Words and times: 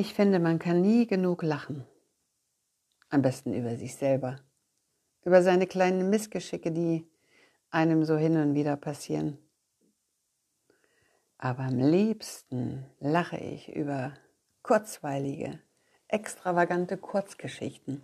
Ich 0.00 0.14
finde, 0.14 0.38
man 0.38 0.58
kann 0.58 0.80
nie 0.80 1.06
genug 1.06 1.42
lachen. 1.42 1.86
Am 3.10 3.20
besten 3.20 3.52
über 3.52 3.76
sich 3.76 3.96
selber. 3.96 4.40
Über 5.26 5.42
seine 5.42 5.66
kleinen 5.66 6.08
Missgeschicke, 6.08 6.72
die 6.72 7.06
einem 7.68 8.06
so 8.06 8.16
hin 8.16 8.38
und 8.38 8.54
wieder 8.54 8.78
passieren. 8.78 9.36
Aber 11.36 11.64
am 11.64 11.78
liebsten 11.78 12.86
lache 12.98 13.36
ich 13.36 13.76
über 13.76 14.14
kurzweilige, 14.62 15.60
extravagante 16.08 16.96
Kurzgeschichten, 16.96 18.00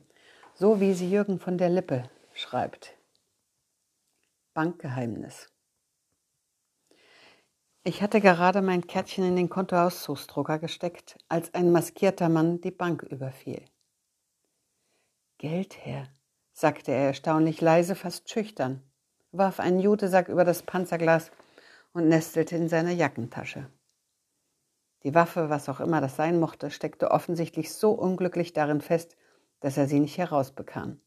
so 0.53 0.81
wie 0.81 0.93
sie 0.93 1.11
Jürgen 1.11 1.41
von 1.41 1.57
der 1.57 1.71
Lippe 1.71 2.11
schreibt. 2.35 2.95
Bankgeheimnis. 4.53 5.51
Ich 7.89 8.03
hatte 8.03 8.21
gerade 8.21 8.62
mein 8.62 8.89
Kärtchen 8.89 9.23
in 9.23 9.37
den 9.37 9.48
Kontoauszugsdrucker 9.48 10.59
gesteckt, 10.59 11.19
als 11.29 11.55
ein 11.55 11.71
maskierter 11.71 12.28
Mann 12.28 12.61
die 12.61 12.73
Bank 12.73 13.05
überfiel. 13.05 13.62
Geld 15.38 15.87
her, 15.87 16.09
sagte 16.52 16.91
er 16.91 17.06
erstaunlich 17.06 17.61
leise, 17.61 17.95
fast 17.95 18.28
schüchtern, 18.28 18.83
warf 19.30 19.61
einen 19.61 19.78
Jutesack 19.78 20.27
über 20.27 20.45
das 20.45 20.64
Panzerglas 20.64 21.30
und 21.92 22.09
nestelte 22.09 22.56
in 22.56 22.69
seiner 22.69 22.91
Jackentasche. 22.91 23.70
Die 25.05 25.14
Waffe, 25.14 25.48
was 25.48 25.69
auch 25.69 25.78
immer 25.78 26.00
das 26.00 26.16
sein 26.16 26.41
mochte, 26.41 26.73
steckte 26.73 27.12
offensichtlich 27.12 27.73
so 27.73 27.92
unglücklich 27.92 28.53
darin 28.53 28.80
fest, 28.80 29.16
dass 29.61 29.77
er 29.77 29.87
sie 29.87 30.00
nicht 30.00 30.19
herausbekam. 30.19 30.98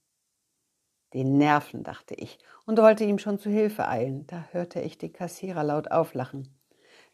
Den 1.13 1.37
Nerven, 1.37 1.83
dachte 1.83 2.13
ich, 2.13 2.39
und 2.65 2.77
wollte 2.77 3.03
ihm 3.03 3.19
schon 3.19 3.37
zu 3.37 3.49
Hilfe 3.49 3.85
eilen. 3.85 4.27
Da 4.27 4.47
hörte 4.51 4.79
ich 4.79 4.97
die 4.97 5.11
Kassierer 5.11 5.65
laut 5.65 5.91
auflachen. 5.91 6.55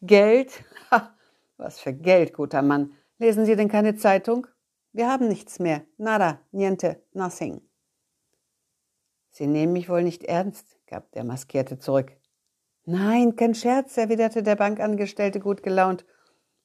Geld? 0.02 0.64
Ha, 0.92 1.16
was 1.58 1.80
für 1.80 1.94
Geld, 1.94 2.34
guter 2.34 2.62
Mann. 2.62 2.94
Lesen 3.18 3.46
Sie 3.46 3.56
denn 3.56 3.70
keine 3.70 3.96
Zeitung? 3.96 4.46
Wir 4.94 5.10
haben 5.10 5.28
nichts 5.28 5.58
mehr. 5.60 5.84
Nada, 5.98 6.40
niente, 6.52 7.02
nothing. 7.14 7.62
Sie 9.32 9.48
nehmen 9.48 9.74
mich 9.74 9.90
wohl 9.90 10.04
nicht 10.04 10.24
ernst, 10.24 10.78
gab 10.88 11.12
der 11.12 11.24
Maskierte 11.24 11.80
zurück. 11.80 12.12
Nein, 12.86 13.36
kein 13.36 13.56
Scherz, 13.56 13.98
erwiderte 13.98 14.44
der 14.44 14.56
Bankangestellte 14.56 15.40
gut 15.40 15.64
gelaunt 15.64 16.06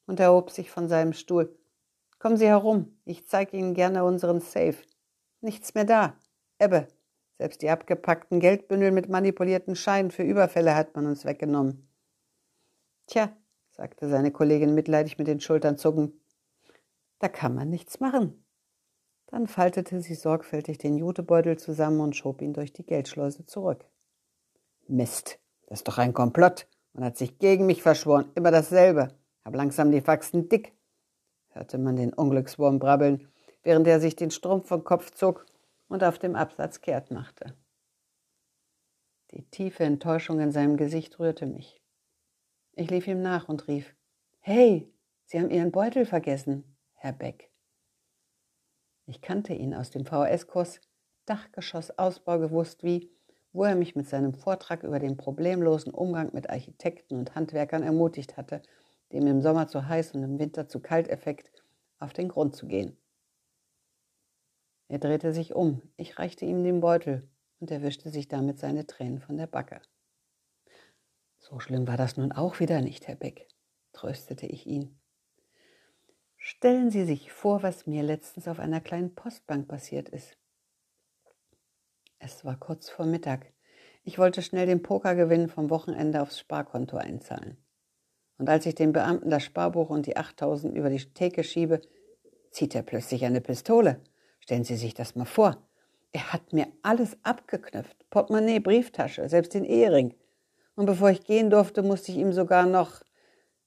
und 0.05 0.19
erhob 0.19 0.51
sich 0.51 0.69
von 0.69 0.87
seinem 0.87 1.13
Stuhl. 1.13 1.57
Kommen 2.19 2.37
Sie 2.37 2.47
herum, 2.47 2.97
ich 3.03 3.27
zeige 3.27 3.57
Ihnen 3.57 3.73
gerne 3.73 4.03
unseren 4.03 4.39
Safe. 4.39 4.77
Nichts 5.41 5.73
mehr 5.73 5.85
da. 5.85 6.15
Ebbe. 6.59 6.87
Selbst 7.39 7.63
die 7.63 7.69
abgepackten 7.69 8.39
Geldbündel 8.39 8.91
mit 8.91 9.09
manipulierten 9.09 9.75
Scheinen 9.75 10.11
für 10.11 10.21
Überfälle 10.21 10.75
hat 10.75 10.95
man 10.95 11.07
uns 11.07 11.25
weggenommen. 11.25 11.90
Tja, 13.07 13.35
sagte 13.71 14.09
seine 14.09 14.31
Kollegin 14.31 14.73
mitleidig 14.73 15.17
mit 15.17 15.27
den 15.27 15.39
Schultern 15.39 15.77
zucken, 15.77 16.21
da 17.19 17.27
kann 17.27 17.53
man 17.53 17.69
nichts 17.69 17.99
machen. 17.99 18.43
Dann 19.27 19.47
faltete 19.47 20.01
sie 20.01 20.15
sorgfältig 20.15 20.77
den 20.77 20.97
Jutebeutel 20.97 21.57
zusammen 21.57 22.01
und 22.01 22.15
schob 22.15 22.41
ihn 22.41 22.53
durch 22.53 22.73
die 22.73 22.85
Geldschleuse 22.85 23.45
zurück. 23.45 23.85
Mist, 24.87 25.39
das 25.67 25.79
ist 25.79 25.87
doch 25.87 25.97
ein 25.97 26.13
Komplott. 26.13 26.67
Man 26.93 27.05
hat 27.05 27.17
sich 27.17 27.39
gegen 27.39 27.65
mich 27.65 27.81
verschworen, 27.81 28.31
immer 28.35 28.51
dasselbe. 28.51 29.15
Hab 29.45 29.55
langsam 29.55 29.91
die 29.91 30.01
Faxen 30.01 30.49
dick, 30.49 30.73
hörte 31.49 31.77
man 31.77 31.95
den 31.95 32.13
Unglückswurm 32.13 32.79
brabbeln, 32.79 33.27
während 33.63 33.87
er 33.87 33.99
sich 33.99 34.15
den 34.15 34.31
Strumpf 34.31 34.67
vom 34.67 34.83
Kopf 34.83 35.11
zog 35.11 35.45
und 35.87 36.03
auf 36.03 36.19
dem 36.19 36.35
Absatz 36.35 36.81
kehrt 36.81 37.11
machte. 37.11 37.55
Die 39.31 39.43
tiefe 39.49 39.83
Enttäuschung 39.83 40.39
in 40.39 40.51
seinem 40.51 40.75
Gesicht 40.75 41.19
rührte 41.19 41.45
mich. 41.45 41.80
Ich 42.73 42.89
lief 42.89 43.07
ihm 43.07 43.21
nach 43.21 43.49
und 43.49 43.67
rief, 43.67 43.93
Hey, 44.39 44.91
Sie 45.25 45.39
haben 45.39 45.49
Ihren 45.49 45.71
Beutel 45.71 46.05
vergessen, 46.05 46.75
Herr 46.93 47.13
Beck. 47.13 47.51
Ich 49.05 49.21
kannte 49.21 49.53
ihn 49.53 49.73
aus 49.73 49.89
dem 49.91 50.05
VHS-Kurs 50.05 50.79
Dachgeschossausbau 51.25 52.39
gewusst 52.39 52.83
wie, 52.83 53.11
wo 53.53 53.63
er 53.65 53.75
mich 53.75 53.95
mit 53.95 54.07
seinem 54.07 54.33
Vortrag 54.33 54.83
über 54.83 54.99
den 54.99 55.17
problemlosen 55.17 55.93
Umgang 55.93 56.33
mit 56.33 56.49
Architekten 56.49 57.15
und 57.15 57.35
Handwerkern 57.35 57.83
ermutigt 57.83 58.37
hatte, 58.37 58.61
dem 59.11 59.27
im 59.27 59.41
Sommer 59.41 59.67
zu 59.67 59.87
heiß 59.87 60.13
und 60.13 60.23
im 60.23 60.39
Winter 60.39 60.67
zu 60.67 60.79
kalt 60.79 61.09
Effekt 61.09 61.51
auf 61.99 62.13
den 62.13 62.29
Grund 62.29 62.55
zu 62.55 62.67
gehen. 62.67 62.97
Er 64.87 64.99
drehte 64.99 65.33
sich 65.33 65.53
um, 65.55 65.81
ich 65.97 66.19
reichte 66.19 66.45
ihm 66.45 66.63
den 66.63 66.81
Beutel 66.81 67.29
und 67.59 67.71
er 67.71 67.81
wischte 67.81 68.09
sich 68.09 68.27
damit 68.27 68.59
seine 68.59 68.85
Tränen 68.87 69.19
von 69.19 69.37
der 69.37 69.47
Backe. 69.47 69.81
So 71.51 71.59
schlimm 71.59 71.85
war 71.85 71.97
das 71.97 72.15
nun 72.15 72.31
auch 72.31 72.61
wieder 72.61 72.79
nicht, 72.79 73.09
Herr 73.09 73.15
Beck, 73.15 73.45
tröstete 73.91 74.45
ich 74.45 74.65
ihn. 74.65 74.97
Stellen 76.37 76.89
Sie 76.89 77.03
sich 77.03 77.33
vor, 77.33 77.61
was 77.61 77.85
mir 77.85 78.03
letztens 78.03 78.47
auf 78.47 78.57
einer 78.57 78.79
kleinen 78.79 79.13
Postbank 79.15 79.67
passiert 79.67 80.07
ist. 80.07 80.37
Es 82.19 82.45
war 82.45 82.57
kurz 82.57 82.89
vor 82.89 83.05
Mittag. 83.05 83.51
Ich 84.05 84.17
wollte 84.17 84.41
schnell 84.41 84.65
den 84.65 84.81
Pokergewinn 84.81 85.49
vom 85.49 85.69
Wochenende 85.69 86.21
aufs 86.21 86.39
Sparkonto 86.39 86.95
einzahlen. 86.95 87.57
Und 88.37 88.47
als 88.47 88.65
ich 88.65 88.75
dem 88.75 88.93
Beamten 88.93 89.29
das 89.29 89.43
Sparbuch 89.43 89.89
und 89.89 90.05
die 90.05 90.15
8000 90.15 90.73
über 90.73 90.89
die 90.89 91.03
Theke 91.13 91.43
schiebe, 91.43 91.81
zieht 92.51 92.75
er 92.75 92.83
plötzlich 92.83 93.25
eine 93.25 93.41
Pistole. 93.41 93.99
Stellen 94.39 94.63
Sie 94.63 94.77
sich 94.77 94.93
das 94.93 95.15
mal 95.15 95.25
vor. 95.25 95.57
Er 96.13 96.31
hat 96.31 96.53
mir 96.53 96.67
alles 96.81 97.17
abgeknüpft. 97.23 98.09
Portemonnaie, 98.09 98.61
Brieftasche, 98.61 99.27
selbst 99.27 99.53
den 99.53 99.65
Ehering. 99.65 100.15
Und 100.81 100.87
bevor 100.87 101.11
ich 101.11 101.23
gehen 101.23 101.51
durfte, 101.51 101.83
musste 101.83 102.11
ich 102.11 102.17
ihm 102.17 102.33
sogar 102.33 102.65
noch 102.65 103.03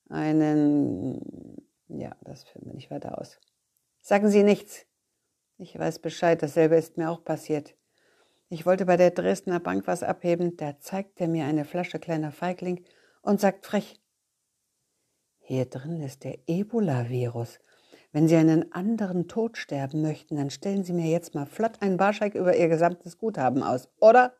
einen. 0.08 1.64
Ja, 1.86 2.16
das 2.22 2.42
führen 2.42 2.66
wir 2.66 2.74
nicht 2.74 2.90
weiter 2.90 3.20
aus. 3.20 3.38
Sagen 4.00 4.28
Sie 4.30 4.42
nichts. 4.42 4.84
Ich 5.56 5.78
weiß 5.78 6.00
Bescheid, 6.00 6.42
dasselbe 6.42 6.74
ist 6.74 6.96
mir 6.96 7.12
auch 7.12 7.22
passiert. 7.22 7.76
Ich 8.48 8.66
wollte 8.66 8.84
bei 8.84 8.96
der 8.96 9.12
Dresdner 9.12 9.60
Bank 9.60 9.86
was 9.86 10.02
abheben, 10.02 10.56
da 10.56 10.80
zeigt 10.80 11.20
er 11.20 11.28
mir 11.28 11.44
eine 11.44 11.64
Flasche 11.64 12.00
kleiner 12.00 12.32
Feigling 12.32 12.84
und 13.22 13.40
sagt 13.40 13.64
frech, 13.64 14.00
hier 15.38 15.66
drin 15.66 16.00
ist 16.00 16.24
der 16.24 16.40
Ebola-Virus. 16.48 17.60
Wenn 18.10 18.26
Sie 18.26 18.34
einen 18.34 18.72
anderen 18.72 19.28
Tod 19.28 19.56
sterben 19.56 20.02
möchten, 20.02 20.34
dann 20.34 20.50
stellen 20.50 20.82
Sie 20.82 20.92
mir 20.92 21.12
jetzt 21.12 21.32
mal 21.36 21.46
flott 21.46 21.80
einen 21.80 21.96
Barscheik 21.96 22.34
über 22.34 22.56
Ihr 22.56 22.66
gesamtes 22.66 23.18
Guthaben 23.18 23.62
aus, 23.62 23.88
oder? 24.00 24.34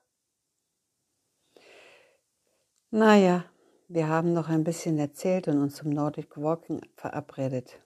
Naja, 2.97 3.44
wir 3.88 4.06
haben 4.06 4.34
noch 4.34 4.49
ein 4.49 4.62
bisschen 4.62 5.00
erzählt 5.00 5.49
und 5.49 5.60
uns 5.60 5.75
zum 5.75 5.91
Nordic 5.91 6.37
Walking 6.37 6.81
verabredet. 6.94 7.82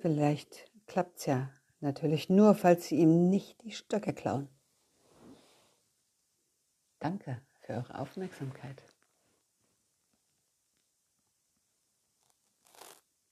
Vielleicht 0.00 0.68
klappt's 0.88 1.26
ja. 1.26 1.52
Natürlich 1.78 2.28
nur, 2.28 2.56
falls 2.56 2.88
Sie 2.88 2.96
ihm 2.96 3.30
nicht 3.30 3.62
die 3.62 3.70
Stöcke 3.70 4.12
klauen. 4.14 4.48
Danke 6.98 7.40
für 7.60 7.74
eure 7.74 8.00
Aufmerksamkeit. 8.00 8.82